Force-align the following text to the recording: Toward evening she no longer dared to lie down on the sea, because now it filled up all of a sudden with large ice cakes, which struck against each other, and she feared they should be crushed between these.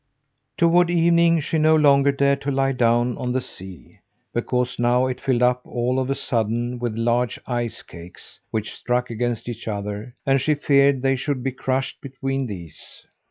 Toward 0.57 0.89
evening 0.89 1.41
she 1.41 1.59
no 1.59 1.75
longer 1.75 2.11
dared 2.11 2.41
to 2.41 2.49
lie 2.49 2.71
down 2.71 3.15
on 3.19 3.31
the 3.33 3.39
sea, 3.39 3.99
because 4.33 4.79
now 4.79 5.05
it 5.05 5.21
filled 5.21 5.43
up 5.43 5.61
all 5.63 5.99
of 5.99 6.09
a 6.09 6.15
sudden 6.15 6.79
with 6.79 6.97
large 6.97 7.37
ice 7.45 7.83
cakes, 7.83 8.39
which 8.49 8.73
struck 8.73 9.11
against 9.11 9.47
each 9.47 9.67
other, 9.67 10.15
and 10.25 10.41
she 10.41 10.55
feared 10.55 11.03
they 11.03 11.15
should 11.15 11.43
be 11.43 11.51
crushed 11.51 12.01
between 12.01 12.47
these. 12.47 13.05